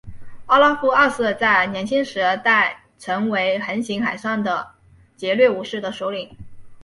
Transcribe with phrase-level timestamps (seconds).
[0.47, 4.71] 奥拉夫二世在年轻时代曾为横行海上的
[5.15, 6.35] 劫掠武士的首领。